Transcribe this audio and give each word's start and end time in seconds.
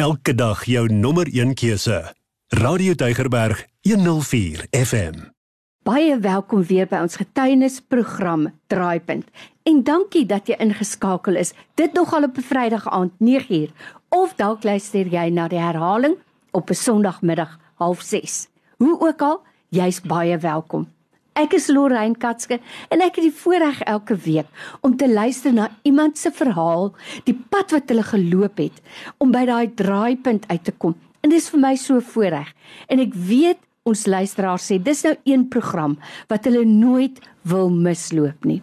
Elke 0.00 0.32
dag 0.34 0.64
jou 0.64 0.86
nommer 0.88 1.28
1 1.28 1.50
keuse. 1.54 2.14
Radio 2.48 2.94
Deugerberg 2.94 3.66
104 3.80 4.66
FM. 4.70 5.12
Baie 5.84 6.14
welkom 6.18 6.62
weer 6.64 6.86
by 6.88 7.02
ons 7.04 7.18
getuienisprogram 7.20 8.46
Draaipunt. 8.72 9.28
En 9.68 9.82
dankie 9.84 10.24
dat 10.26 10.48
jy 10.48 10.56
ingeskakel 10.56 11.36
is. 11.36 11.52
Dit 11.76 11.92
nogal 11.92 12.24
op 12.30 12.40
'n 12.40 12.46
Vrydag 12.48 12.88
aand 12.88 13.12
9uur 13.20 13.68
of 14.08 14.32
dalk 14.40 14.64
luister 14.64 15.06
jy 15.06 15.28
na 15.28 15.48
die 15.48 15.60
herhaling 15.60 16.16
op 16.50 16.70
'n 16.70 16.74
Sondagmiddag 16.74 17.58
06:30. 17.76 18.48
Hoe 18.76 19.00
ook 19.00 19.20
al, 19.20 19.42
jy's 19.68 20.00
baie 20.00 20.38
welkom. 20.38 20.88
Ek 21.38 21.54
is 21.54 21.68
Lorraine 21.70 22.18
Katske 22.18 22.58
en 22.90 23.02
ek 23.04 23.20
het 23.20 23.26
die 23.28 23.34
voorreg 23.42 23.80
elke 23.88 24.16
week 24.24 24.48
om 24.86 24.96
te 24.98 25.06
luister 25.08 25.54
na 25.54 25.68
iemand 25.86 26.18
se 26.18 26.32
verhaal, 26.34 26.90
die 27.24 27.36
pad 27.52 27.70
wat 27.76 27.90
hulle 27.92 28.04
geloop 28.06 28.58
het 28.58 28.80
om 29.22 29.30
by 29.34 29.44
daai 29.46 29.70
draaipunt 29.78 30.48
uit 30.50 30.64
te 30.66 30.74
kom. 30.74 30.96
En 31.22 31.30
dit 31.30 31.38
is 31.38 31.50
vir 31.52 31.62
my 31.62 31.74
so 31.78 32.00
voorreg. 32.02 32.48
En 32.88 33.02
ek 33.02 33.14
weet 33.14 33.60
ons 33.86 34.06
luisteraars 34.10 34.66
sê 34.72 34.80
dis 34.82 35.04
nou 35.06 35.14
een 35.28 35.46
program 35.52 35.98
wat 36.32 36.48
hulle 36.48 36.64
nooit 36.66 37.20
wil 37.48 37.70
misloop 37.70 38.44
nie. 38.48 38.60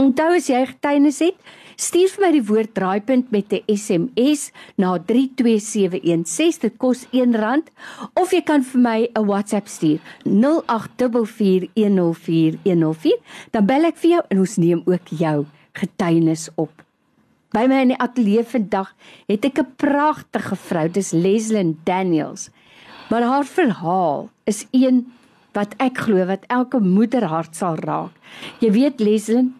Onthou 0.00 0.32
as 0.32 0.46
jy 0.48 0.62
getuienis 0.64 1.18
het, 1.20 1.36
stuur 1.76 2.08
vir 2.14 2.22
my 2.24 2.30
die 2.32 2.46
woord 2.48 2.70
draaipunt 2.76 3.30
met 3.34 3.52
'n 3.52 3.60
SMS 3.68 4.52
na 4.80 4.98
32716. 4.98 6.60
Dit 6.60 6.76
kos 6.78 7.06
R1 7.12 7.62
of 8.14 8.32
jy 8.32 8.40
kan 8.40 8.62
vir 8.62 8.80
my 8.80 9.10
'n 9.12 9.26
WhatsApp 9.26 9.68
stuur 9.68 10.00
0844104104. 10.24 13.18
Dan 13.50 13.66
bel 13.66 13.84
ek 13.84 13.96
vir 13.96 14.10
jou 14.10 14.22
en 14.30 14.38
ons 14.38 14.56
neem 14.56 14.82
ook 14.86 15.08
jou 15.08 15.46
getuienis 15.72 16.48
op. 16.56 16.82
By 17.52 17.66
my 17.66 17.80
in 17.82 17.88
die 17.88 17.98
ateljee 17.98 18.44
vandag 18.44 18.94
het 19.28 19.44
ek 19.44 19.58
'n 19.58 19.66
pragtige 19.76 20.56
vrou, 20.56 20.88
dis 20.88 21.12
Leslyn 21.12 21.78
Daniels. 21.84 22.50
Maar 23.10 23.22
haar 23.22 23.44
verhaal 23.44 24.30
is 24.44 24.66
een 24.70 25.12
wat 25.52 25.74
ek 25.78 25.98
glo 25.98 26.26
wat 26.26 26.44
elke 26.46 26.80
moeder 26.80 27.24
hart 27.24 27.56
sal 27.56 27.74
raak. 27.74 28.10
Jy 28.60 28.70
weet 28.70 29.00
Leslyn, 29.00 29.59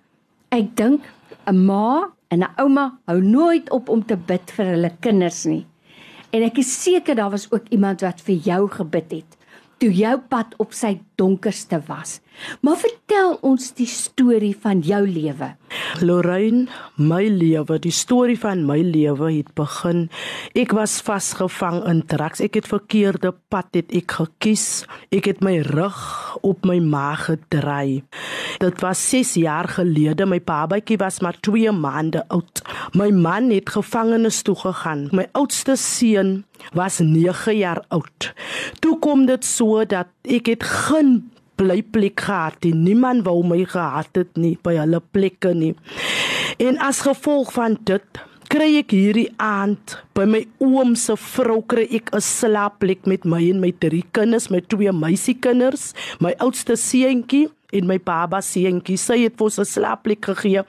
Ek 0.51 0.77
dink 0.77 1.03
'n 1.47 1.59
ma 1.67 2.11
en 2.31 2.43
'n 2.43 2.55
ouma 2.59 2.99
hou 3.07 3.21
nooit 3.23 3.71
op 3.71 3.89
om 3.89 4.03
te 4.07 4.17
bid 4.17 4.51
vir 4.51 4.67
hulle 4.67 4.91
kinders 5.01 5.45
nie. 5.47 5.67
En 6.33 6.43
ek 6.43 6.59
is 6.59 6.83
seker 6.83 7.15
daar 7.15 7.31
was 7.31 7.53
ook 7.53 7.69
iemand 7.71 8.01
wat 8.01 8.21
vir 8.21 8.35
jou 8.35 8.69
gebid 8.69 9.11
het 9.11 9.37
toe 9.81 9.93
jou 9.97 10.19
pad 10.29 10.55
op 10.61 10.75
sy 10.77 10.99
donkerste 11.21 11.83
was. 11.87 12.21
Maar 12.65 12.79
vertel 12.81 13.35
ons 13.45 13.73
die 13.77 13.89
storie 13.89 14.55
van 14.63 14.81
jou 14.85 15.03
lewe. 15.05 15.53
Lorraine, 16.01 16.67
my 16.97 17.23
lewe, 17.29 17.77
die 17.83 17.93
storie 17.95 18.39
van 18.41 18.65
my 18.69 18.81
lewe 18.85 19.29
het 19.35 19.53
begin. 19.59 20.07
Ek 20.59 20.73
was 20.77 20.99
vasgevang 21.05 21.83
in 21.91 22.03
drugs. 22.09 22.41
Ek 22.41 22.57
het 22.59 22.71
verkeerde 22.71 23.35
pad 23.53 23.69
het 23.77 23.93
ek 23.97 24.17
gekies. 24.21 24.85
Ek 25.13 25.29
het 25.29 25.45
my 25.45 25.59
rug 25.69 26.01
op 26.47 26.65
my 26.69 26.79
maag 26.81 27.29
gedraai. 27.29 28.03
Dit 28.61 28.81
was 28.85 29.03
6 29.13 29.35
jaar 29.41 29.69
gelede. 29.69 30.27
My 30.27 30.41
babatjie 30.41 30.99
was 31.01 31.21
maar 31.21 31.37
2 31.45 31.73
maande 31.77 32.25
oud. 32.29 32.65
My 32.97 33.11
man 33.11 33.51
het 33.53 33.71
gevangenes 33.77 34.43
toe 34.43 34.57
gegaan. 34.57 35.09
My 35.13 35.29
oudste 35.33 35.77
seun 35.77 36.45
was 36.77 36.99
9 36.99 37.57
jaar 37.57 37.85
oud. 37.89 38.33
Toe 38.81 38.99
kom 38.99 39.27
dit 39.27 39.45
so 39.45 39.85
dat 39.85 40.09
ek 40.29 40.51
het 40.53 40.65
geen 40.65 41.10
blyplek 41.61 42.25
gehad 42.25 42.65
nie. 42.65 42.75
Niemand 42.89 43.27
wou 43.27 43.43
my 43.45 43.63
gehad 43.69 44.17
het 44.17 44.37
nie 44.41 44.57
by 44.65 44.79
hulle 44.81 45.03
plekke 45.13 45.53
nie. 45.57 45.75
En 46.61 46.81
as 46.81 47.03
gevolg 47.05 47.53
van 47.57 47.77
dit 47.89 48.21
kry 48.51 48.81
ek 48.81 48.91
hierdie 48.97 49.29
aand 49.39 49.95
by 50.19 50.25
my 50.27 50.41
oom 50.65 50.97
se 50.99 51.15
vrou 51.15 51.61
kry 51.63 51.87
ek 51.99 52.11
'n 52.13 52.21
slaapplek 52.21 53.07
met 53.07 53.25
my 53.25 53.43
en 53.51 53.61
my 53.61 53.71
drie 53.71 54.05
kinders, 54.13 54.51
my 54.51 54.61
twee 54.61 54.93
meisiekinders, 54.93 55.95
my 56.19 56.35
oudste 56.41 56.77
seentjie 56.77 57.49
en 57.73 57.87
my 57.87 57.99
baba 57.99 58.41
seentjie 58.41 58.99
sy 58.99 59.19
het 59.25 59.37
vir 59.39 59.45
ons 59.45 59.59
'n 59.59 59.65
slaapplek 59.65 60.25
gegee. 60.25 60.63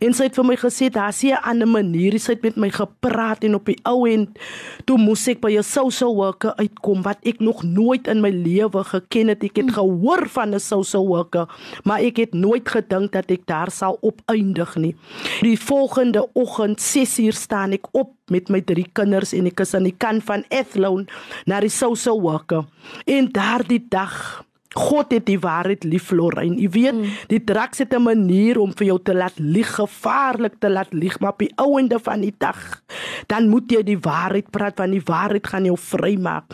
En 0.00 0.12
sy 0.12 0.24
het 0.24 0.34
vir 0.34 0.44
my 0.44 0.56
gesê 0.56 0.90
daar 0.90 1.12
sien 1.12 1.34
'n 1.34 1.44
ander 1.44 1.68
manier. 1.68 2.18
Sy 2.18 2.32
het 2.32 2.42
met 2.42 2.56
my 2.56 2.70
gepraat 2.70 3.44
en 3.44 3.54
op 3.54 3.66
die 3.66 3.78
ou 3.84 4.08
end 4.08 4.38
toe 4.84 4.98
moes 4.98 5.28
ek 5.28 5.40
by 5.40 5.56
'n 5.56 5.62
social 5.62 6.14
worker 6.14 6.54
uitkom 6.56 7.02
wat 7.02 7.18
ek 7.24 7.40
nog 7.40 7.62
nooit 7.62 8.06
in 8.06 8.20
my 8.20 8.30
lewe 8.30 8.84
geken 8.84 9.28
het. 9.28 9.44
Ek 9.44 9.56
het 9.56 9.66
mm. 9.66 9.72
gehoor 9.72 10.28
van 10.28 10.54
'n 10.54 10.60
social 10.60 11.06
worker 11.06 11.48
maar 11.84 12.00
ek 12.00 12.16
het 12.16 12.34
nooit 12.34 12.68
gedink 12.68 13.12
dat 13.12 13.30
ek 13.30 13.46
daar 13.46 13.70
sal 13.70 13.98
opeindig 14.00 14.76
nie. 14.76 14.94
Die 15.40 15.58
volgende 15.58 16.28
oggend 16.32 16.80
6uur 16.80 17.36
staan 17.36 17.72
ek 17.72 17.88
op 17.92 18.14
met 18.32 18.48
my 18.48 18.62
drie 18.64 18.86
kinders 18.92 19.34
en 19.36 19.48
ek 19.50 19.60
is 19.64 19.74
aan 19.74 19.88
die 19.88 19.96
kant 19.96 20.24
van 20.28 20.44
Athlone 20.48 21.06
na 21.46 21.60
die 21.60 21.72
social 21.72 22.20
worker 22.22 22.64
en 23.06 23.28
daardie 23.32 23.82
dag 23.92 24.44
God 24.74 25.12
het 25.12 25.26
die 25.26 25.38
waarheid 25.40 25.84
lief 25.84 26.10
Lorraine. 26.10 26.56
Jy 26.60 26.68
weet, 26.72 26.94
mm. 26.94 27.16
die 27.28 27.44
draks 27.44 27.78
het 27.78 27.94
'n 27.94 28.02
manier 28.02 28.58
om 28.58 28.72
vir 28.72 28.86
jou 28.86 28.98
te 29.02 29.14
laat 29.14 29.38
lieg, 29.38 29.74
gevaarlik 29.74 30.54
te 30.58 30.70
laat 30.70 30.92
lieg, 30.92 31.20
maar 31.20 31.32
op 31.32 31.38
die 31.38 31.52
ouende 31.56 31.98
van 31.98 32.20
die 32.20 32.34
dag 32.38 32.82
dan 33.26 33.48
moet 33.48 33.70
jy 33.70 33.82
die 33.82 33.98
waarheid 33.98 34.50
praat 34.50 34.78
want 34.78 34.92
die 34.92 35.04
waarheid 35.04 35.46
gaan 35.46 35.64
jou 35.64 35.76
vrymaak. 35.78 36.44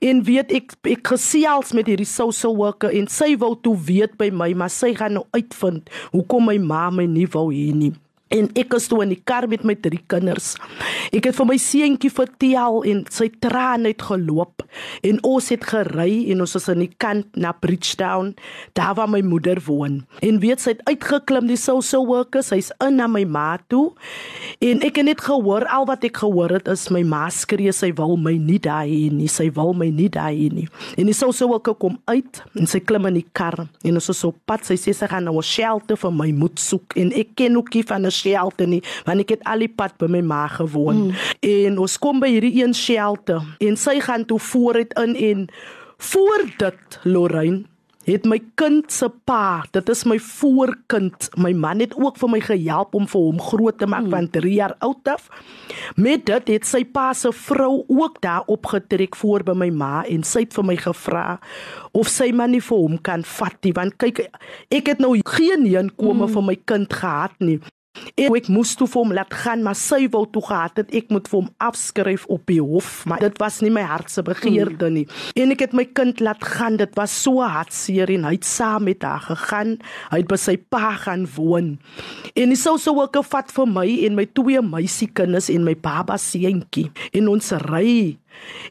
En 0.00 0.22
weet 0.24 0.52
ek 0.52 0.76
ek 0.82 1.06
gesels 1.14 1.72
met 1.72 1.86
hierdie 1.86 2.08
social 2.08 2.56
worker 2.56 2.90
en 2.90 3.08
sy 3.08 3.36
wou 3.40 3.54
toe 3.62 3.76
weet 3.76 4.16
by 4.20 4.30
my, 4.30 4.52
maar 4.54 4.70
sy 4.70 4.94
gaan 4.94 5.18
nou 5.18 5.26
uitvind 5.30 5.90
hoekom 6.12 6.48
my 6.50 6.58
ma 6.58 6.90
my 6.90 7.06
nie 7.06 7.28
wou 7.32 7.48
hê 7.52 7.72
nie. 7.74 7.94
En 8.28 8.48
ek 8.60 8.74
is 8.76 8.88
toe 8.90 9.00
in 9.04 9.14
die 9.14 9.22
kar 9.24 9.46
met 9.48 9.64
my 9.64 9.72
drie 9.80 10.00
kinders. 10.10 10.52
Ek 11.16 11.30
het 11.30 11.36
vir 11.38 11.46
my 11.48 11.56
seentjie 11.60 12.10
vertel 12.12 12.82
en 12.90 13.00
sy 13.12 13.30
trane 13.40 13.94
het 13.94 14.04
geloop 14.04 14.64
en 15.06 15.20
ons 15.24 15.48
het 15.48 15.64
gery 15.64 16.28
en 16.34 16.44
ons 16.44 16.56
is 16.58 16.68
aan 16.68 16.82
die 16.84 16.92
kant 17.00 17.38
na 17.40 17.54
Bridgetown, 17.56 18.34
daar 18.76 18.98
waar 18.98 19.08
my 19.08 19.22
moeder 19.24 19.60
woon. 19.64 20.02
En 20.24 20.40
weet 20.42 20.60
sy 20.60 20.74
het 20.74 20.82
uitgeklim 20.90 21.48
die 21.48 21.56
social 21.56 22.04
worker, 22.08 22.44
sy's 22.44 22.68
in 22.84 22.98
na 23.00 23.06
my 23.08 23.24
ma 23.24 23.56
toe. 23.72 23.94
En 24.64 24.82
ek 24.84 25.00
het 25.00 25.08
net 25.08 25.24
gehoor 25.24 25.64
al 25.72 25.88
wat 25.88 26.04
ek 26.04 26.20
gehoor 26.20 26.52
het 26.58 26.68
is 26.68 26.88
my 26.92 27.04
ma 27.08 27.24
skree 27.32 27.72
sy 27.72 27.94
wil 27.96 28.18
my 28.20 28.34
nie 28.36 28.60
daar 28.60 28.84
hê 28.84 29.08
nie, 29.14 29.30
sy 29.32 29.48
wil 29.56 29.72
my 29.78 29.88
nie 29.94 30.10
daar 30.12 30.34
hê 30.34 30.50
nie. 30.52 30.66
En 31.00 31.08
die 31.08 31.16
social 31.16 31.48
worker 31.54 31.78
kom 31.80 31.96
uit 32.10 32.42
en 32.58 32.68
sy 32.68 32.82
klim 32.84 33.08
in 33.08 33.22
die 33.22 33.26
kar 33.32 33.56
en 33.64 33.96
ons 34.00 34.12
is 34.12 34.24
op 34.28 34.36
pad, 34.48 34.66
sy 34.68 34.76
sê 34.76 34.92
sy 34.92 35.08
gaan 35.08 35.24
nou 35.24 35.38
'n 35.38 35.48
shelter 35.48 35.96
vir 35.96 36.12
my 36.12 36.30
moet 36.32 36.58
soek 36.60 36.96
en 36.96 37.12
ek 37.12 37.34
ken 37.36 37.56
ook 37.56 37.74
nie 37.74 37.82
van 37.82 38.04
'n 38.04 38.17
shelter 38.18 38.70
nie 38.70 38.82
want 39.06 39.24
ek 39.24 39.36
het 39.36 39.48
al 39.48 39.64
die 39.64 39.72
pad 39.80 39.96
by 40.02 40.10
my 40.18 40.22
ma 40.34 40.44
gewoon 40.58 41.08
mm. 41.08 41.24
en 41.54 41.80
ons 41.86 41.98
kom 42.02 42.22
by 42.22 42.30
hierdie 42.34 42.56
een 42.60 42.76
shelter 42.76 43.42
en 43.64 43.80
sy 43.80 43.98
gaan 44.04 44.26
toe 44.28 44.40
vooruit 44.50 44.94
in 45.04 45.16
en 45.30 45.48
voor 46.10 46.46
dit 46.58 47.00
Lorraine 47.04 47.66
het 48.08 48.26
my 48.28 48.38
kind 48.58 48.88
se 48.92 49.08
pa, 49.28 49.64
dit 49.74 49.90
is 49.92 50.04
my 50.08 50.16
voorkind. 50.22 51.28
My 51.40 51.52
man 51.56 51.82
het 51.82 51.94
ook 51.98 52.18
vir 52.20 52.32
my 52.32 52.40
gehelp 52.44 52.96
om 52.96 53.08
vir 53.10 53.24
hom 53.26 53.40
groot 53.50 53.78
te 53.80 53.88
maak 53.90 54.06
mm. 54.06 54.14
van 54.14 54.28
3 54.38 54.52
jaar 54.54 54.74
oud 54.84 55.10
af. 55.12 55.28
Met 55.96 56.24
dit 56.28 56.52
het 56.54 56.68
sy 56.68 56.84
pa 56.88 57.10
se 57.16 57.32
vrou 57.34 57.84
ook 57.86 58.20
daar 58.24 58.48
opgetrek 58.48 59.16
voor 59.20 59.44
by 59.44 59.56
my 59.64 59.70
ma 59.74 59.92
en 60.08 60.24
sy 60.26 60.46
het 60.46 60.56
vir 60.56 60.68
my 60.70 60.76
gevra 60.80 61.26
of 61.92 62.08
sy 62.12 62.30
man 62.32 62.54
nie 62.54 62.64
vir 62.64 62.80
hom 62.80 62.96
kan 63.04 63.24
vat 63.38 63.58
nie 63.64 63.74
want 63.76 63.96
kyk 64.00 64.24
ek 64.74 64.92
het 64.94 65.02
nou 65.02 65.14
geen 65.18 65.66
heenkome 65.68 66.24
mm. 66.24 66.32
vir 66.36 66.48
my 66.48 66.56
kind 66.64 67.00
gehad 67.02 67.36
nie. 67.44 67.58
En 68.18 68.34
ek 68.34 68.48
moes 68.50 68.72
toe 68.78 68.86
vir 68.90 68.98
hom 68.98 69.12
laat 69.14 69.34
gaan, 69.44 69.62
maar 69.62 69.76
sy 69.78 70.08
wou 70.10 70.24
toe 70.32 70.42
gehad 70.42 70.80
het 70.80 70.92
ek 70.96 71.12
moet 71.14 71.28
vir 71.30 71.38
hom 71.38 71.48
afskryf 71.62 72.24
op 72.32 72.44
die 72.50 72.60
hof, 72.62 73.04
maar 73.08 73.22
dit 73.22 73.38
was 73.38 73.60
nie 73.62 73.70
my 73.74 73.84
hart 73.86 74.10
se 74.10 74.24
begeerte 74.26 74.90
nie. 74.92 75.04
En 75.38 75.54
ek 75.54 75.62
het 75.66 75.76
my 75.76 75.84
kind 75.98 76.22
laat 76.24 76.42
gaan, 76.42 76.78
dit 76.80 76.98
was 76.98 77.14
so 77.14 77.44
hartseer 77.46 78.10
en 78.14 78.26
hy 78.28 78.34
het 78.36 78.48
saam 78.48 78.88
met 78.88 79.06
haar 79.06 79.22
gegaan. 79.28 79.76
Hy 80.12 80.22
het 80.22 80.30
by 80.30 80.38
sy 80.40 80.56
pa 80.58 80.94
gaan 81.04 81.26
woon. 81.36 81.76
En 82.34 82.54
hy 82.54 82.58
sou 82.58 82.76
so 82.80 82.96
ook 82.98 83.20
gevat 83.20 83.52
vir 83.54 83.70
my 83.70 83.86
en 84.08 84.18
my 84.18 84.26
twee 84.34 84.62
meisiekinders 84.62 85.50
en 85.54 85.66
my 85.66 85.76
baba 85.78 86.18
seentjie 86.18 86.88
in 87.16 87.30
ons 87.30 87.52
ry. 87.68 88.16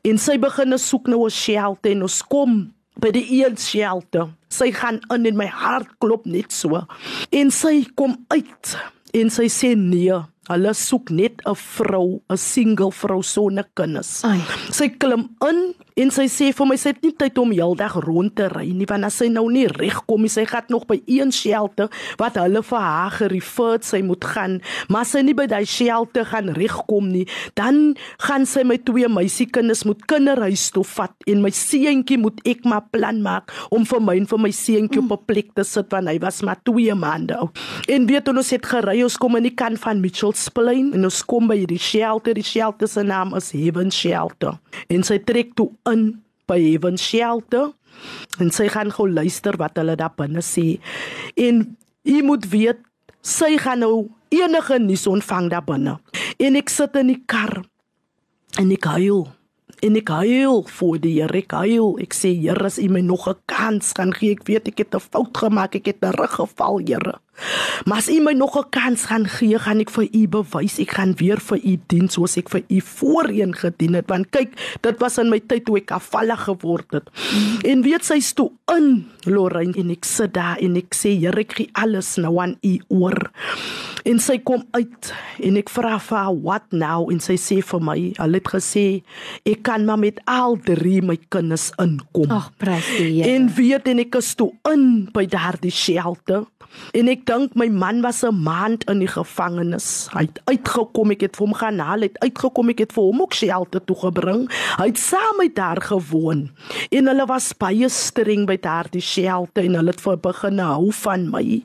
En 0.07 0.19
sy 0.21 0.37
begin 0.41 0.77
soek 0.77 1.07
nou 1.07 1.25
'n 1.25 1.31
shelter 1.31 1.91
en 1.91 2.03
ons 2.03 2.21
kom 2.21 2.73
by 2.99 3.11
die 3.11 3.43
een 3.43 3.57
shelter. 3.57 4.29
Sy 4.49 4.71
gaan 4.71 4.99
in 5.13 5.25
en 5.25 5.37
my 5.37 5.47
hart 5.47 5.87
klop 5.99 6.25
net 6.25 6.51
so. 6.51 6.85
En 7.31 7.51
sy 7.51 7.85
kom 7.95 8.25
uit 8.29 8.77
in 9.13 9.29
sig 9.29 9.51
sinniyor 9.51 10.23
hulle 10.47 10.73
soek 10.73 11.09
net 11.09 11.41
'n 11.45 11.55
vrou 11.55 12.21
'n 12.29 12.37
single 12.37 12.91
vrou 12.91 13.21
sonder 13.23 13.67
kinders 13.73 14.23
Ai. 14.23 14.41
sy 14.71 14.89
klim 14.89 15.29
in 15.49 15.73
En 15.97 16.11
sy 16.13 16.27
sê 16.29 16.51
vir 16.53 16.67
my 16.69 16.75
sy 16.77 16.91
het 16.91 16.99
nie 17.01 17.09
tyd 17.17 17.39
om 17.41 17.49
heeldag 17.49 17.95
rond 18.05 18.29
te 18.37 18.45
ry 18.51 18.67
nie 18.69 18.85
want 18.85 19.07
as 19.07 19.15
sy 19.17 19.31
nou 19.33 19.47
nie 19.49 19.65
reg 19.71 19.95
kom 20.05 20.21
nie, 20.21 20.29
sy 20.29 20.43
gaan 20.45 20.67
nog 20.69 20.83
by 20.85 20.99
een 21.09 21.31
shelter 21.33 21.89
wat 22.21 22.35
hulle 22.37 22.61
vir 22.67 22.83
haar 22.83 23.15
gerefer 23.15 23.79
sy 23.81 24.03
moet 24.05 24.27
gaan, 24.29 24.59
maar 24.93 25.07
sy 25.09 25.23
nie 25.25 25.33
by 25.37 25.47
daai 25.49 25.65
shelter 25.65 26.27
gaan 26.29 26.51
regkom 26.53 27.07
nie, 27.09 27.23
dan 27.57 27.95
gaan 28.27 28.45
sy 28.45 28.61
my 28.67 28.77
twee 28.85 29.09
meisiekinders 29.09 29.87
moet 29.89 30.03
kinderhuis 30.05 30.67
toe 30.75 30.83
vat 30.85 31.25
en 31.33 31.41
my 31.41 31.49
seentjie 31.49 32.19
moet 32.21 32.45
ek 32.45 32.61
maar 32.69 32.85
plan 32.93 33.23
maak 33.25 33.49
om 33.73 33.87
vir 33.89 34.05
my 34.05 34.19
en 34.21 34.29
vir 34.29 34.43
my 34.45 34.53
seentjie 34.53 35.01
mm. 35.01 35.09
op 35.09 35.25
'n 35.25 35.29
plek 35.33 35.49
te 35.57 35.65
sit 35.65 35.89
want 35.89 36.13
hy 36.13 36.19
was 36.21 36.43
maar 36.45 36.61
2 36.61 36.93
maande 36.93 37.41
oud. 37.41 37.57
En 37.89 38.05
weet 38.05 38.29
ons 38.29 38.53
het 38.53 38.65
gery, 38.65 39.01
ons 39.01 39.17
kom 39.17 39.41
in 39.41 39.49
die 39.49 39.55
kant 39.57 39.81
van 39.81 40.01
Mitchell 40.01 40.36
Milsplein 40.37 40.91
en 40.93 41.07
ons 41.07 41.23
kom 41.25 41.47
by 41.49 41.55
hierdie 41.57 41.81
shelter. 41.81 42.35
Die 42.37 42.45
shelter 42.45 42.87
se 42.87 43.01
naam 43.03 43.33
is 43.37 43.49
Heaven 43.55 43.89
Shelter. 43.91 44.59
En 44.93 45.01
sy 45.03 45.17
trek 45.25 45.55
toe 45.57 45.71
in 45.89 46.19
by 46.47 46.59
Heaven 46.61 46.97
Shelter 47.01 47.71
en 48.37 48.51
sy 48.53 48.67
gaan 48.69 48.91
gou 48.93 49.07
luister 49.09 49.57
wat 49.57 49.79
hulle 49.81 49.95
daar 49.97 50.13
binne 50.17 50.43
sê. 50.45 50.77
En 51.33 51.63
jy 52.05 52.21
moet 52.21 52.45
weet 52.51 52.83
sy 53.25 53.55
gaan 53.57 53.81
nou 53.81 54.11
enige 54.29 54.77
nuus 54.83 55.07
ontvang 55.09 55.49
daar 55.55 55.65
binne. 55.65 55.97
En 56.37 56.59
ek 56.59 56.69
sit 56.69 56.93
in 57.01 57.09
die 57.15 57.23
kar 57.25 57.63
en 58.61 58.69
ek 58.71 58.85
huil 58.93 59.25
en 59.85 59.97
ek 59.97 60.09
huil 60.09 60.63
voor 60.77 60.97
die 61.01 61.15
Here. 61.19 61.43
Huil. 61.49 61.97
Ek 62.01 62.13
sê 62.13 62.31
Here, 62.33 62.65
as 62.65 62.77
U 62.77 62.87
my 62.89 63.01
nog 63.01 63.27
'n 63.27 63.37
kans 63.45 63.93
kan 63.93 64.13
gee, 64.13 64.31
ek 64.31 64.45
weet 64.45 64.67
ek 64.67 64.77
het 64.77 64.95
'n 64.95 64.99
fout 64.99 65.37
gemaak. 65.37 65.75
Ek 65.75 65.85
het 65.85 66.01
teruggeval, 66.01 66.81
Here. 66.85 67.19
Maar 67.85 67.97
as 67.97 68.09
U 68.09 68.19
my 68.21 68.33
nog 68.33 68.57
'n 68.57 68.69
kans 68.69 69.05
gaan 69.05 69.27
gee, 69.27 69.59
gaan 69.59 69.79
ek 69.79 69.89
vir 69.89 70.07
U 70.11 70.27
bewys. 70.27 70.79
Ek 70.79 70.91
gaan 70.91 71.13
weer 71.15 71.39
vir 71.39 71.59
U 71.63 71.77
dien 71.87 72.09
soos 72.09 72.37
ek 72.37 72.49
vir 72.49 72.63
U 72.67 72.81
voorheen 72.81 73.55
gedien 73.55 73.93
het. 73.93 74.07
Want 74.07 74.29
kyk, 74.29 74.77
dit 74.81 74.99
was 74.99 75.17
in 75.17 75.29
my 75.29 75.39
tyd 75.39 75.65
toe 75.65 75.77
ek 75.77 75.91
afvallig 75.91 76.43
geword 76.43 76.91
het. 76.91 77.09
En 77.63 77.81
weet 77.81 78.05
sy 78.05 78.21
toe 78.33 78.51
in 78.77 79.05
Lorraine 79.25 79.77
en 79.77 79.89
ek 79.89 80.05
sit 80.05 80.33
daar 80.33 80.57
en 80.57 80.75
ek 80.75 80.95
sê, 80.95 81.17
Here, 81.17 81.39
ek 81.39 81.53
gee 81.53 81.69
alles 81.73 82.15
nou 82.17 82.37
aan 82.39 82.57
U 82.61 82.79
oor. 82.87 83.31
En 84.07 84.19
sy 84.23 84.37
kom 84.45 84.61
uit 84.71 85.09
en 85.43 85.57
ek 85.59 85.69
vra 85.73 85.97
vir 85.99 86.17
haar, 86.17 86.35
"What 86.41 86.71
now?" 86.71 87.09
En 87.11 87.19
sy 87.19 87.35
sê 87.35 87.61
vir 87.61 87.79
my, 87.79 88.13
"Hulle 88.17 88.33
het 88.33 88.47
gesê 88.47 89.03
ek 89.45 89.63
kan 89.63 89.85
maar 89.85 89.99
met 89.99 90.19
al 90.25 90.57
drie 90.57 91.01
my 91.01 91.17
kinders 91.29 91.71
inkom." 91.77 92.31
Ag, 92.31 92.51
prys 92.57 92.85
die 92.97 93.23
Here. 93.23 93.35
En 93.35 93.53
weet 93.53 93.87
en 93.87 93.99
ek 93.99 94.15
is 94.15 94.35
toe 94.35 94.53
in 94.71 95.09
by 95.11 95.25
daardie 95.25 95.71
shelter. 95.71 96.45
En 96.97 97.09
ek 97.11 97.25
dink 97.27 97.55
my 97.59 97.67
man 97.69 98.01
was 98.01 98.23
'n 98.23 98.43
maand 98.43 98.83
in 98.89 98.99
die 98.99 99.11
gevangenis. 99.11 100.07
Hy 100.13 100.25
het 100.27 100.41
uitgekom, 100.45 101.11
ek 101.11 101.21
het 101.21 101.35
vir 101.35 101.45
hom 101.45 101.55
gaan 101.55 101.79
haal, 101.79 102.01
het 102.01 102.19
uitgekom, 102.19 102.69
ek 102.69 102.79
het 102.79 102.93
vir 102.93 103.03
hom 103.03 103.21
ook 103.21 103.33
shelter 103.33 103.83
toe 103.85 103.95
gebring. 103.95 104.47
Hy 104.77 104.87
het 104.87 104.97
saam 104.97 105.37
met 105.37 105.55
daar 105.55 105.81
gewoon. 105.81 106.49
En 106.91 107.07
hulle 107.07 107.25
was 107.25 107.53
baie 107.53 107.89
streng 107.89 108.45
by 108.45 108.57
daardie 108.57 109.01
shelter 109.01 109.63
en 109.63 109.75
hulle 109.75 109.91
het 109.91 110.01
vir 110.01 110.17
begin 110.17 110.59
hou 110.59 110.91
van 110.91 111.29
my. 111.29 111.63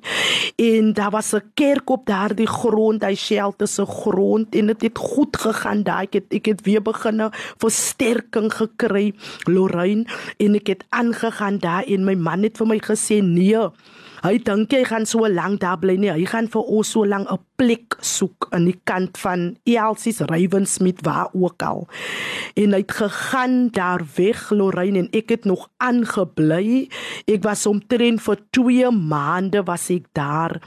En 0.57 0.93
daar 0.93 1.11
was 1.11 1.35
'n 1.35 1.43
kerk 1.55 1.91
op 1.91 2.07
daardie 2.07 2.47
grond, 2.47 3.03
hy 3.03 3.15
shelter 3.15 3.69
se 3.69 3.85
grond 3.87 4.55
en 4.55 4.67
dit 4.67 4.83
het, 4.83 4.83
het 4.83 4.99
goed 4.99 5.37
gegaan 5.37 5.83
daai. 5.83 6.03
Ek 6.03 6.13
het 6.13 6.33
ek 6.33 6.47
het 6.47 6.61
weer 6.67 6.83
begin 6.83 7.31
versterking 7.59 8.53
gekry, 8.53 9.15
Lorraine, 9.47 10.05
en 10.39 10.55
ek 10.55 10.67
het 10.67 10.85
aangegaan 10.91 11.59
daar 11.59 11.85
en 11.87 12.05
my 12.05 12.15
man 12.15 12.43
het 12.43 12.59
vir 12.59 12.67
my 12.67 12.79
gesê 12.79 13.23
nee 13.23 13.71
Hy 14.23 14.39
dink 14.39 14.71
hy 14.71 14.85
gaan 14.87 15.07
so 15.09 15.27
lank 15.27 15.65
daar 15.65 15.81
bly 15.83 15.97
nie. 15.99 16.13
Hy 16.15 16.27
gaan 16.31 16.47
vir 16.47 16.63
ons 16.63 16.93
so 16.95 17.03
lank 17.03 17.27
'n 17.27 17.39
plek 17.63 17.97
soek 18.03 18.49
aan 18.51 18.67
die 18.67 18.79
kant 18.89 19.19
van 19.23 19.53
Elsie's 19.69 20.19
Ravensmith 20.27 21.03
waar 21.07 21.31
ook 21.33 21.63
al. 21.63 21.87
En 22.59 22.75
hy 22.75 22.83
het 22.83 22.95
gegaan 22.99 23.57
daar 23.77 24.03
weg 24.17 24.49
Lorraine 24.51 25.05
en 25.05 25.11
ek 25.15 25.31
het 25.37 25.47
nog 25.47 25.69
aangebly. 25.83 26.89
Ek 27.31 27.45
was 27.47 27.67
omtrent 27.71 28.23
vir 28.27 28.43
2 28.59 28.91
maande 28.91 29.63
was 29.69 29.89
ek 29.95 30.11
daar. 30.19 30.59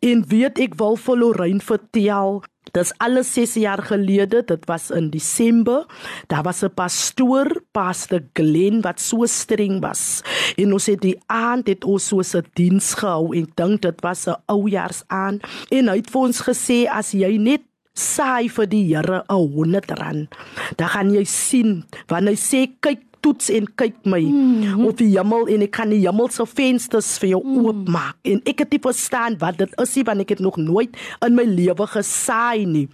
En 0.00 0.24
weet 0.32 0.60
ek 0.64 0.78
wil 0.80 0.96
vir 0.96 1.20
Lorraine 1.20 1.64
vertel 1.64 2.40
Dis 2.76 2.92
alles 3.00 3.30
6 3.32 3.54
jaar 3.62 3.80
gelede, 3.82 4.42
dit 4.44 4.64
was 4.68 4.90
in 4.90 5.10
Desember. 5.10 5.86
Daar 6.26 6.42
was 6.42 6.62
'n 6.62 6.74
pastoor, 6.74 7.62
Pastor 7.72 8.20
Glen 8.32 8.80
wat 8.80 9.00
so 9.00 9.24
streng 9.26 9.80
was. 9.80 10.22
En 10.56 10.72
ons 10.72 10.86
het 10.86 11.00
die 11.00 11.18
aand 11.26 11.66
het 11.66 11.84
ons 11.84 12.06
so 12.06 12.20
'n 12.20 12.44
diens 12.52 12.94
gehou 12.94 13.36
en 13.36 13.48
dink 13.54 13.82
dit 13.82 14.00
was 14.00 14.26
'n 14.26 14.36
oujaars 14.46 15.02
aan 15.06 15.40
en 15.68 15.88
hy 15.88 15.96
het 15.96 16.10
vir 16.10 16.20
ons 16.20 16.37
gesê 16.44 16.86
as 16.90 17.12
jy 17.14 17.38
net 17.38 17.62
saai 17.98 18.48
vir 18.48 18.66
die 18.70 18.84
Here 18.94 19.24
'n 19.26 19.44
100 19.54 19.98
rand, 19.98 20.28
dan 20.76 20.88
gaan 20.88 21.10
jy 21.10 21.24
sien 21.24 21.84
wanneer 22.08 22.34
hy 22.34 22.38
sê 22.38 22.60
kyk 22.80 23.07
toets 23.24 23.50
en 23.54 23.66
kyk 23.80 23.96
my 24.08 24.20
mm. 24.22 24.84
op 24.88 24.98
die 25.00 25.10
hemel 25.14 25.48
en 25.52 25.64
ek 25.66 25.74
kan 25.78 25.92
die 25.92 26.00
hemel 26.04 26.30
se 26.34 26.46
vensters 26.48 27.10
vir 27.22 27.34
jou 27.34 27.40
mm. 27.44 27.64
oopmaak 27.64 28.30
en 28.32 28.42
ek 28.48 28.64
het 28.64 28.74
nie 28.74 28.82
verstaan 28.84 29.38
wat 29.42 29.58
dit 29.60 29.74
is 29.84 29.94
nie 29.98 30.04
want 30.08 30.24
ek 30.24 30.34
het 30.36 30.42
nog 30.44 30.58
nooit 30.60 30.96
in 31.26 31.36
my 31.38 31.46
lewe 31.48 31.88
gesaai 31.94 32.66
nie 32.68 32.86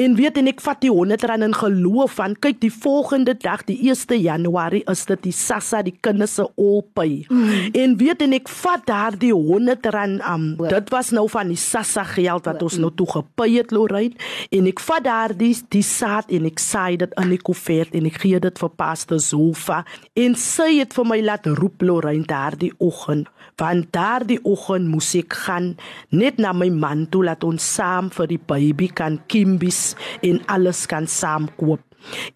en 0.00 0.16
weet 0.18 0.40
en 0.40 0.50
ek 0.52 0.62
vat 0.64 0.80
die 0.84 0.92
100 0.92 1.26
rand 1.30 1.48
in 1.48 1.56
geloof 1.58 2.18
van 2.18 2.36
kyk 2.46 2.60
die 2.64 2.72
volgende 2.72 3.36
dag 3.38 3.64
die 3.68 3.78
1 3.90 4.16
Januarie 4.18 4.84
is 4.90 5.04
dit 5.08 5.22
die 5.28 5.34
Sassa 5.34 5.82
die 5.86 5.96
kinders 6.04 6.38
se 6.38 6.46
olpy 6.56 7.24
mm. 7.28 7.74
en 7.78 7.96
weet 8.00 8.24
en 8.26 8.36
ek 8.38 8.50
vat 8.62 8.86
daar 8.88 9.18
die 9.18 9.34
100 9.34 9.90
rand 9.94 10.24
um, 10.28 10.50
dit 10.68 10.94
was 10.94 11.12
nou 11.16 11.26
van 11.30 11.52
die 11.52 11.60
Sassa 11.60 12.04
geld 12.08 12.48
wat 12.48 12.62
ons 12.64 12.78
nou 12.80 12.90
toe 12.94 13.08
gepay 13.18 13.50
het 13.58 13.74
Lorraine 13.74 14.16
en 14.54 14.68
ek 14.70 14.82
vat 14.84 15.04
daar 15.04 15.34
die 15.38 15.84
saad 15.84 16.30
en 16.34 16.46
ek 16.48 16.60
saai 16.62 16.98
dit 17.00 17.14
in 17.20 17.32
die 17.32 17.40
koevert 17.42 17.94
en 17.96 18.08
ek 18.08 18.20
gee 18.22 18.40
dit 18.42 18.62
vir 18.62 18.72
pastor 18.80 19.20
Zul 19.22 19.54
sofa 19.58 19.84
en 20.14 20.36
sy 20.38 20.78
het 20.78 20.94
vir 20.94 21.06
my 21.08 21.18
laat 21.24 21.46
roep 21.58 21.82
Lorraine 21.82 22.26
daardie 22.28 22.72
oggend 22.78 23.28
want 23.58 23.90
daardie 23.92 24.38
oggend 24.46 24.88
moes 24.88 25.10
ek 25.18 25.34
gaan 25.46 25.74
net 26.10 26.38
na 26.38 26.52
my 26.52 26.70
man 26.70 27.06
toe 27.10 27.24
laat 27.26 27.44
ons 27.44 27.62
saam 27.74 28.10
vir 28.14 28.30
die 28.30 28.40
baby 28.52 28.88
kan 28.88 29.18
kimbis 29.28 29.96
en 30.22 30.40
alles 30.46 30.86
kan 30.86 31.06
saam 31.10 31.50
koop 31.58 31.87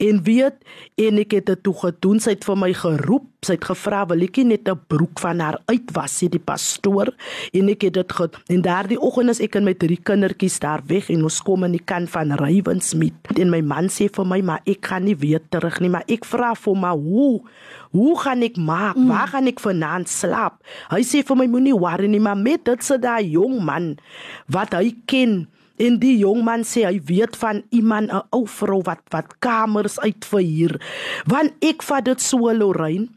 En 0.02 0.22
weet 0.24 0.58
en 1.00 1.18
ek 1.22 1.36
het 1.38 1.46
dit 1.46 1.62
toe 1.64 1.74
gedoen, 1.78 2.20
sy 2.20 2.34
het 2.34 2.44
vir 2.46 2.58
my 2.58 2.70
geroep, 2.76 3.28
sy 3.42 3.56
het 3.56 3.64
gevra 3.66 4.02
wil 4.10 4.22
ek 4.22 4.36
net 4.46 4.68
'n 4.68 4.80
broek 4.88 5.18
van 5.18 5.40
haar 5.40 5.58
uitwas, 5.66 6.18
sê 6.18 6.28
die 6.28 6.42
pastoor, 6.42 7.14
en 7.52 7.68
ek 7.68 7.82
het 7.82 7.94
dit 7.94 8.12
gedoen. 8.12 8.40
En 8.48 8.62
daardie 8.62 9.00
oggend 9.00 9.30
is 9.30 9.40
ek 9.40 9.56
en 9.56 9.64
my 9.64 9.74
drie 9.74 9.96
kindertjies 9.96 10.58
daar 10.60 10.82
weg 10.86 11.10
en 11.10 11.22
ons 11.22 11.42
kom 11.42 11.64
in 11.64 11.72
die 11.72 11.84
kant 11.84 12.10
van 12.10 12.32
Rywensmeet. 12.32 13.38
En 13.38 13.50
my 13.50 13.60
man 13.60 13.88
sê 13.88 14.08
vir 14.10 14.26
my, 14.26 14.40
maar 14.40 14.60
ek 14.66 14.86
gaan 14.86 15.04
nie 15.04 15.16
weer 15.16 15.40
terug 15.50 15.80
nie, 15.80 15.88
maar 15.88 16.04
ek 16.08 16.24
vra 16.24 16.54
vir 16.54 16.76
my 16.76 16.92
hoe 16.92 17.42
Hoe 17.92 18.16
gaan 18.18 18.40
ek 18.40 18.56
maak? 18.56 18.96
Mm. 18.96 19.08
Waar 19.08 19.28
gaan 19.28 19.46
ek 19.46 19.60
vanaand 19.60 20.08
slaap? 20.08 20.62
Hy 20.88 21.02
sê 21.04 21.20
vir 21.28 21.36
my 21.36 21.46
moenie 21.52 21.76
worry 21.76 22.08
nie, 22.08 22.22
maar 22.24 22.38
met 22.40 22.64
dit 22.64 22.84
se 22.84 22.96
daai 22.96 23.34
jong 23.34 23.58
man 23.60 23.98
wat 24.48 24.72
hy 24.72 24.94
ken, 25.04 25.42
En 25.76 25.98
die 25.98 26.18
jong 26.18 26.42
man 26.44 26.64
sê 26.68 26.84
hy 26.86 27.00
weet 27.08 27.36
van 27.36 27.62
iemand 27.70 28.10
'n 28.12 28.22
ou 28.30 28.46
vrou 28.46 28.82
wat 28.82 29.00
wat 29.10 29.38
kamers 29.38 29.98
uitverhuur. 30.00 30.80
Want 31.26 31.52
ek 31.60 31.82
vat 31.82 32.04
dit 32.04 32.20
so 32.20 32.52
Lorraine. 32.52 33.08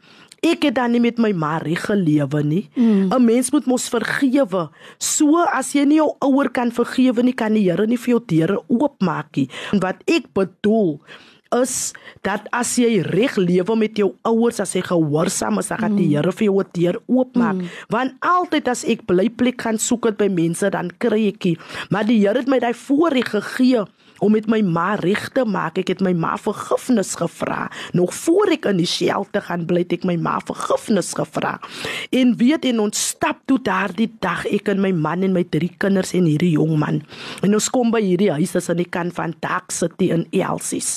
Ek 0.42 0.62
het 0.62 0.74
dan 0.74 0.92
nie 0.92 1.00
met 1.00 1.18
my 1.18 1.32
Marie 1.32 1.76
gelewe 1.76 2.42
nie. 2.42 2.68
Mm. 2.74 3.12
'n 3.12 3.24
Mens 3.24 3.50
moet 3.50 3.66
mos 3.66 3.88
vergewe. 3.88 4.70
So 4.98 5.42
as 5.52 5.72
jy 5.72 5.84
nie 5.84 5.96
jou 5.96 6.14
ouer 6.20 6.50
kan 6.50 6.70
vergewe 6.70 7.22
nie, 7.22 7.32
kan 7.32 7.54
die 7.54 7.70
Here 7.70 7.86
nie 7.86 7.96
vir 7.96 8.10
jou 8.14 8.22
deure 8.26 8.62
oopmaak 8.68 9.36
nie. 9.36 9.48
En 9.72 9.80
wat 9.80 9.96
ek 10.06 10.32
bedoel, 10.34 11.00
is 11.62 11.92
dat 12.26 12.46
as 12.52 12.76
jy 12.80 13.00
reg 13.06 13.36
lewe 13.36 13.76
met 13.76 13.96
jou 13.96 14.12
ouers 14.26 14.60
as 14.60 14.74
jy 14.76 14.82
gehoorsaam 14.86 15.60
is, 15.62 15.70
dan 15.72 15.78
gaan 15.82 15.96
die 15.96 16.08
mm. 16.08 16.14
Here 16.16 16.32
vir 16.32 16.46
jou 16.46 16.60
'n 16.60 16.70
deur 16.72 17.00
oopmaak. 17.06 17.56
Mm. 17.56 17.68
Want 17.88 18.14
altyd 18.20 18.68
as 18.68 18.84
ek 18.84 19.06
bly 19.06 19.28
plek 19.28 19.62
gaan 19.62 19.78
soek 19.78 20.06
het 20.06 20.16
by 20.16 20.28
mense, 20.28 20.70
dan 20.70 20.90
kry 20.98 21.28
ek 21.28 21.40
dit. 21.40 21.58
Maar 21.90 22.04
die 22.04 22.20
Here 22.20 22.38
het 22.38 22.48
my 22.48 22.58
daai 22.58 22.74
voorreg 22.74 23.30
gegee 23.30 23.84
om 24.18 24.32
met 24.32 24.48
my 24.48 24.60
ma 24.64 24.94
reg 25.00 25.28
te 25.34 25.44
maak. 25.44 25.78
Ek 25.80 25.92
het 25.92 26.02
my 26.04 26.12
ma 26.16 26.36
vergifnis 26.40 27.14
gevra. 27.18 27.66
Nog 27.96 28.14
voor 28.14 28.52
ek 28.56 28.68
in 28.70 28.80
die 28.80 28.88
shelter 28.88 29.44
gaan 29.44 29.66
bly, 29.68 29.84
het 29.84 29.96
ek 29.98 30.06
my 30.08 30.16
ma 30.20 30.38
vergifnis 30.44 31.12
gevra. 31.16 31.56
En 32.10 32.36
weet 32.36 32.64
en 32.64 32.80
ons 32.80 33.08
stap 33.08 33.42
toe 33.46 33.58
daardie 33.62 34.10
dag 34.20 34.46
ek 34.46 34.68
en 34.68 34.80
my 34.80 34.92
man 34.92 35.22
en 35.22 35.32
my 35.32 35.44
drie 35.44 35.72
kinders 35.78 36.14
en 36.14 36.24
hierdie 36.24 36.54
jong 36.56 36.76
man. 36.78 37.02
En 37.42 37.54
ons 37.54 37.70
kom 37.70 37.90
by 37.90 38.02
hierdie 38.04 38.32
huis 38.32 38.56
as 38.56 38.70
aan 38.70 38.82
die 38.82 38.90
kant 38.90 39.14
van 39.16 39.34
Dark 39.40 39.72
City 39.74 40.10
in 40.14 40.26
Elsies. 40.32 40.96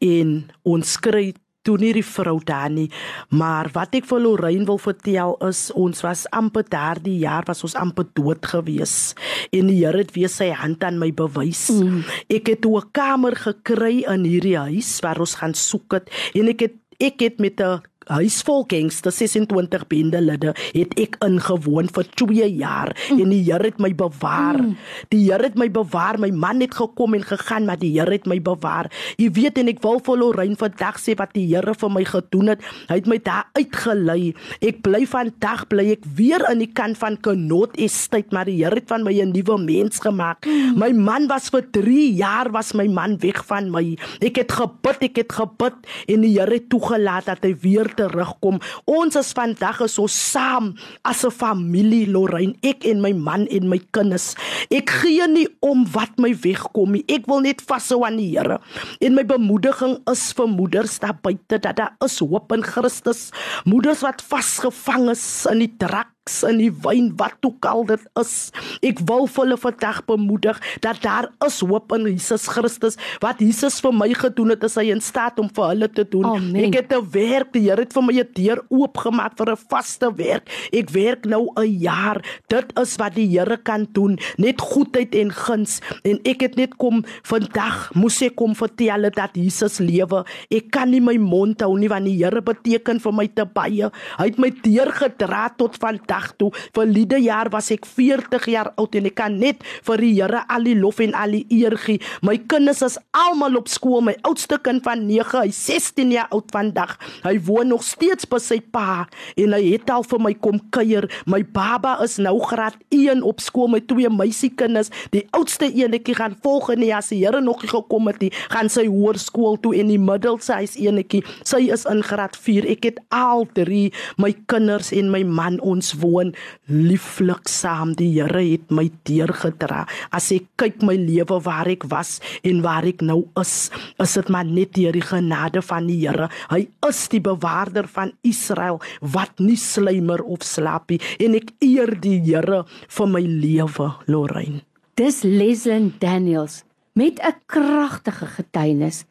En 0.00 0.44
ons 0.64 0.96
kry 1.02 1.32
toe 1.66 1.76
nie 1.82 1.92
die 1.96 2.06
vrou 2.06 2.38
daar 2.46 2.70
nie. 2.70 2.86
Maar 3.34 3.70
wat 3.74 3.96
ek 3.98 4.06
vir 4.08 4.22
Lorraine 4.22 4.66
wil 4.68 4.78
vertel 4.78 5.34
is 5.48 5.66
ons 5.74 6.02
was 6.06 6.26
amper 6.36 6.66
daardie 6.70 7.18
jaar 7.24 7.46
was 7.48 7.64
ons 7.66 7.76
amper 7.78 8.06
dood 8.18 8.46
gewees. 8.46 9.14
En 9.50 9.70
die 9.70 9.80
Here 9.82 9.98
het 10.04 10.14
weer 10.16 10.30
sy 10.32 10.52
hand 10.54 10.84
aan 10.86 11.00
my 11.02 11.10
bewys. 11.14 11.68
Mm. 11.74 12.04
Ek 12.30 12.48
het 12.48 12.66
'n 12.66 12.90
kamer 12.92 13.34
gekry 13.36 14.04
in 14.06 14.24
hierdie 14.24 14.58
huis 14.58 15.00
waar 15.02 15.20
ons 15.20 15.34
gaan 15.34 15.54
soek 15.54 15.92
het 15.92 16.10
en 16.34 16.48
ek 16.48 16.60
het 16.60 16.74
ek 17.00 17.20
het 17.20 17.38
met 17.38 17.60
'n 17.60 17.82
huisvol 18.06 18.64
gangsters 18.70 19.18
26 19.18 19.86
bendelede 19.90 20.52
het 20.76 20.94
ek 21.00 21.18
ingewoon 21.24 21.88
vir 21.90 22.08
2 22.22 22.48
jaar 22.60 22.92
mm. 22.94 23.20
en 23.22 23.32
die 23.34 23.42
Here 23.46 23.70
het 23.70 23.78
my 23.82 23.92
bewaar. 23.94 24.58
Mm. 24.62 24.74
Die 25.12 25.22
Here 25.26 25.46
het 25.46 25.56
my 25.58 25.68
bewaar. 25.72 26.18
My 26.22 26.30
man 26.34 26.62
het 26.62 26.74
gekom 26.74 27.14
en 27.18 27.24
gegaan, 27.26 27.66
maar 27.66 27.78
die 27.80 27.92
Here 27.96 28.12
het 28.12 28.26
my 28.30 28.38
bewaar. 28.42 28.90
Jy 29.20 29.30
weet 29.36 29.60
en 29.60 29.70
ek 29.72 29.82
wil 29.84 30.00
vir 30.06 30.20
Lorraine 30.20 30.58
vandag 30.58 31.00
sê 31.02 31.16
wat 31.18 31.34
die 31.36 31.46
Here 31.50 31.74
vir 31.74 31.92
my 31.92 32.04
gedoen 32.06 32.52
het. 32.54 32.64
Hy 32.90 33.00
het 33.00 33.10
my 33.10 33.18
daar 33.22 33.50
uitgelei. 33.58 34.32
Ek 34.60 34.82
bly 34.86 35.02
vandag 35.10 35.66
bly 35.70 35.88
ek 35.96 36.06
weer 36.18 36.44
in 36.50 36.62
die 36.62 36.70
kant 36.70 36.98
van 37.00 37.18
Kenot 37.22 37.76
Estate, 37.80 38.34
maar 38.34 38.50
die 38.50 38.58
Here 38.62 38.78
het 38.78 38.90
van 38.90 39.04
my 39.06 39.14
'n 39.14 39.34
nuwe 39.34 39.58
mens 39.58 40.00
gemaak. 40.00 40.46
Mm. 40.46 40.78
My 40.78 40.92
man 40.92 41.26
was 41.28 41.50
vir 41.50 41.66
3 41.70 42.14
jaar 42.14 42.50
was 42.52 42.74
my 42.74 42.86
man 42.86 43.18
weg 43.18 43.44
van 43.46 43.70
my. 43.70 43.96
Ek 44.20 44.36
het 44.36 44.52
gebid, 44.52 45.02
ek 45.10 45.16
het 45.16 45.32
gebid 45.32 45.74
en 46.06 46.20
die 46.20 46.34
Here 46.38 46.54
het 46.54 46.68
toegelaat 46.70 47.26
dat 47.26 47.42
hy 47.42 47.54
weer 47.60 47.95
terugkom. 47.96 48.60
Ons 48.86 49.16
is 49.16 49.32
vandag 49.36 49.80
is 49.86 49.96
so 49.96 50.06
saam 50.06 50.74
as 51.04 51.24
'n 51.24 51.30
familie, 51.30 52.06
Lorraine, 52.06 52.54
ek 52.62 52.84
en 52.84 53.00
my 53.00 53.12
man 53.12 53.46
en 53.48 53.68
my 53.68 53.80
kinders. 53.92 54.34
Ek 54.70 54.90
gee 54.90 55.26
nie 55.28 55.48
om 55.60 55.86
wat 55.92 56.18
my 56.18 56.34
wegkom 56.34 56.92
nie. 56.92 57.04
Ek 57.08 57.26
wil 57.26 57.40
net 57.40 57.62
vashou 57.62 58.04
aan 58.04 58.16
die 58.16 58.36
Here. 58.36 58.60
En 59.00 59.14
my 59.14 59.24
bemoediging 59.24 59.98
is 60.10 60.32
vir 60.32 60.48
moeders 60.48 60.98
daar 60.98 61.18
buite 61.22 61.58
dat 61.58 61.76
daar 61.76 61.96
is 62.04 62.18
hoop 62.18 62.52
in 62.52 62.62
Christus. 62.62 63.30
Moeders 63.64 64.02
wat 64.02 64.22
vasgevang 64.22 65.10
is 65.10 65.46
in 65.50 65.58
die 65.58 65.72
drak 65.78 66.15
drugs 66.26 66.42
in 66.46 66.58
die 66.58 66.72
wyn 66.82 67.12
wat 67.16 67.38
ook 67.46 67.64
al 67.66 67.84
dit 67.86 68.02
is. 68.18 68.50
Ek 68.82 68.98
wil 69.06 69.26
vir 69.26 69.44
hulle 69.44 69.56
vandag 69.56 70.04
bemoedig 70.06 70.58
dat 70.82 71.00
daar 71.02 71.30
is 71.46 71.60
hoop 71.60 71.92
in 71.92 72.06
Jesus 72.06 72.48
Christus. 72.48 72.96
Wat 73.20 73.40
Jesus 73.40 73.80
vir 73.80 73.92
my 73.94 74.12
gedoen 74.14 74.50
het, 74.50 74.64
is 74.64 74.76
hy 74.76 74.90
in 74.90 75.00
staat 75.00 75.38
om 75.38 75.48
vir 75.48 75.70
hulle 75.72 75.88
te 75.88 76.04
doen. 76.04 76.26
Amen. 76.26 76.66
Ek 76.66 76.74
het 76.82 76.92
'n 76.92 77.10
werk, 77.10 77.52
die 77.52 77.66
Here 77.66 77.80
het 77.80 77.92
vir 77.92 78.02
my 78.02 78.12
'n 78.12 78.28
deur 78.34 78.62
oopgemaak 78.70 79.36
vir 79.36 79.52
'n 79.52 79.56
vaste 79.68 80.10
werk. 80.16 80.48
Ek 80.72 80.90
werk 80.90 81.26
nou 81.26 81.50
'n 81.56 81.78
jaar. 81.78 82.22
Dit 82.48 82.72
is 82.78 82.96
wat 82.96 83.14
die 83.14 83.28
Here 83.28 83.56
kan 83.56 83.86
doen, 83.92 84.18
net 84.36 84.60
goedheid 84.60 85.14
en 85.14 85.30
guns. 85.30 85.80
En 86.02 86.18
ek 86.24 86.40
het 86.40 86.56
net 86.56 86.76
kom 86.76 87.04
vandag 87.22 87.94
moes 87.94 88.22
ek 88.22 88.36
kom 88.36 88.54
vertel 88.54 89.10
dat 89.10 89.30
Jesus 89.34 89.78
lewe. 89.78 90.24
Ek 90.50 90.70
kan 90.70 90.90
nie 90.90 91.00
my 91.00 91.16
mond 91.16 91.60
hou 91.60 91.78
nie 91.78 91.88
want 91.88 92.04
die 92.04 92.16
Here 92.16 92.42
beteken 92.42 93.00
vir 93.00 93.12
my 93.12 93.26
te 93.26 93.44
baie. 93.44 93.90
Hy 94.18 94.24
het 94.24 94.38
my 94.38 94.50
deurgedra 94.50 95.54
tot 95.56 95.76
vandag 95.76 96.15
dag 96.16 96.32
toe. 96.40 96.50
Verlede 96.76 97.20
jaar 97.22 97.50
was 97.52 97.70
ek 97.74 97.86
40 97.86 98.48
jaar 98.52 98.72
oud 98.80 98.96
en 98.96 99.08
ek 99.10 99.18
kan 99.20 99.36
net 99.40 99.64
vir 99.86 100.02
die 100.02 100.14
Here 100.16 100.42
al 100.52 100.64
die 100.64 100.76
lof 100.78 101.00
en 101.04 101.12
al 101.18 101.34
die 101.36 101.44
eer 101.52 101.76
gee. 101.80 102.00
My 102.24 102.38
kinders 102.48 102.82
is 102.86 102.96
almal 103.16 103.58
op 103.60 103.68
skool. 103.68 104.02
My 104.06 104.16
oudste 104.26 104.58
kind 104.62 104.84
van 104.86 105.04
9, 105.08 105.42
hy 105.42 105.52
16 105.52 106.14
jaar 106.14 106.30
oud 106.34 106.48
vandag. 106.54 106.94
Hy 107.24 107.34
woon 107.46 107.72
nog 107.74 107.84
steeds 107.84 108.28
by 108.30 108.40
sy 108.42 108.60
pa 108.60 109.04
en 109.36 109.56
hy 109.56 109.62
het 109.74 109.90
al 109.92 110.06
vir 110.06 110.22
my 110.22 110.32
kom 110.40 110.60
kuier. 110.74 111.08
My 111.28 111.42
baba 111.44 111.96
is 112.04 112.16
nou 112.22 112.38
graad 112.46 112.78
1 112.94 113.22
op 113.26 113.42
skool 113.44 113.70
met 113.74 113.88
twee 113.90 114.08
meisiekinders. 114.12 114.92
Die 115.12 115.26
oudste 115.36 115.68
eenetjie 115.68 116.16
gaan 116.16 116.38
volgende 116.44 116.88
jaar 116.90 117.04
as 117.04 117.12
die 117.12 117.20
Here 117.26 117.40
nog 117.42 117.62
nie 117.64 117.70
gekom 117.72 118.08
het 118.08 118.20
nie, 118.22 118.30
gaan 118.52 118.70
sy 118.72 118.86
hoërskool 118.88 119.58
toe 119.64 119.74
en 119.80 119.90
die 119.90 120.00
middelste 120.00 120.56
hy's 120.56 120.76
eenetjie. 120.80 121.22
Sy 121.48 121.66
is 121.74 121.84
in 121.90 122.02
graad 122.06 122.36
4. 122.38 122.68
Ek 122.76 122.86
het 122.88 123.00
al 123.14 123.46
drie 123.56 123.90
my 124.22 124.32
kinders 124.50 124.92
en 124.96 125.10
my 125.12 125.22
man 125.26 125.58
ons 125.66 125.92
woon 126.06 126.32
lieflik 126.70 127.50
saam. 127.50 127.94
Die 127.98 128.12
Here 128.16 128.42
het 128.42 128.70
my 128.70 128.86
deurgedra. 129.08 129.84
As 130.14 130.30
ek 130.34 130.48
kyk 130.60 130.82
my 130.86 130.94
lewe 130.94 131.40
waar 131.44 131.68
ek 131.70 131.88
was 131.90 132.20
en 132.46 132.62
waar 132.64 132.86
ek 132.88 133.02
nou 133.02 133.24
is, 133.40 133.70
is 134.02 134.16
dit 134.18 134.30
maar 134.32 134.46
net 134.46 134.74
deur 134.78 134.94
die 134.96 135.04
genade 135.04 135.62
van 135.66 135.90
die 135.90 136.00
Here. 136.04 136.30
Hy 136.50 136.66
is 136.88 137.02
die 137.12 137.22
bewaarder 137.24 137.88
van 137.90 138.14
Israel 138.26 138.80
wat 139.00 139.42
nie 139.42 139.58
slymer 139.60 140.22
of 140.24 140.46
slaap 140.46 140.90
nie 140.90 141.00
en 141.20 141.36
ek 141.38 141.52
eer 141.64 141.96
die 142.00 142.20
Here 142.22 142.64
vir 142.98 143.10
my 143.10 143.22
lewe, 143.26 143.92
Lorraine. 144.06 144.62
Dis 144.96 145.22
Leslin 145.26 145.92
Daniels 146.00 146.62
met 146.96 147.20
'n 147.20 147.36
kragtige 147.46 148.26
getuienis. 148.26 149.04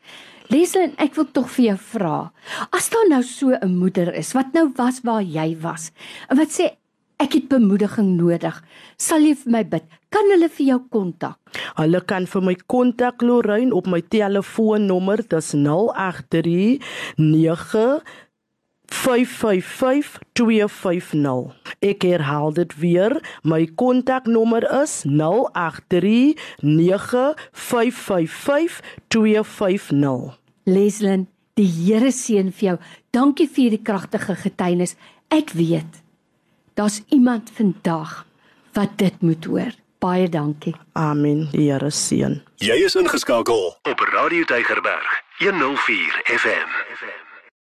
Leslin, 0.48 0.94
ek 0.98 1.16
wil 1.18 1.28
tog 1.32 1.50
vir 1.50 1.66
jou 1.66 1.78
vra. 1.78 2.32
As 2.70 2.90
daar 2.90 3.08
nou 3.10 3.22
so 3.24 3.50
'n 3.50 3.78
moeder 3.78 4.14
is 4.14 4.34
wat 4.34 4.54
nou 4.54 4.72
was 4.76 5.02
waar 5.02 5.22
jy 5.22 5.58
was 5.62 5.92
en 6.30 6.38
wat 6.38 6.50
sê 6.50 6.76
ek 7.22 7.38
het 7.38 7.48
bemoediging 7.52 8.16
nodig, 8.18 8.58
sal 8.98 9.24
jy 9.24 9.36
vir 9.44 9.52
my 9.56 9.64
bid? 9.76 9.86
Kan 10.14 10.26
hulle 10.32 10.50
vir 10.52 10.66
jou 10.68 10.80
kontak? 10.92 11.38
Hulle 11.80 12.02
kan 12.08 12.28
vir 12.30 12.44
my 12.44 12.56
kontak 12.72 13.24
Lorraine 13.26 13.76
op 13.76 13.88
my 13.92 14.02
telefoonnommer, 14.02 15.24
dis 15.32 15.54
083 15.56 16.80
9 17.20 18.02
555250. 18.86 21.54
Ek 21.80 22.04
herhaal 22.06 22.54
dit 22.54 22.76
weer. 22.80 23.22
My 23.44 23.72
kontaknommer 23.76 24.82
is 24.84 25.06
0839555250. 25.10 25.16
Leslin, 30.64 31.28
die 31.54 31.70
Here 31.70 32.12
seën 32.12 32.52
vir 32.52 32.70
jou. 32.70 32.78
Dankie 33.12 33.50
vir 33.50 33.64
hierdie 33.64 33.84
kragtige 33.84 34.36
getuienis. 34.46 34.96
Ek 35.34 35.50
weet 35.58 36.05
daar's 36.76 37.02
iemand 37.10 37.52
vandag 37.54 38.26
wat 38.74 38.90
dit 38.96 39.22
moet 39.22 39.46
hoor. 39.46 39.74
Baie 40.00 40.30
dankie. 40.30 40.76
Amen. 40.94 41.48
Die 41.52 41.72
Here 41.72 41.90
seën. 41.90 42.42
Jy 42.62 42.76
is 42.86 42.96
ingeskakel 42.96 43.78
op 43.82 44.00
Radio 44.00 44.44
Tygerberg 44.44 45.22
104 45.38 46.22
FM. 46.24 47.25